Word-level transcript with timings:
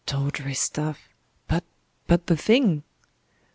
"Tawdry 0.07 0.55
stuff! 0.55 1.09
But 1.47 1.63
but 2.07 2.25
the 2.25 2.35
thing!" 2.35 2.81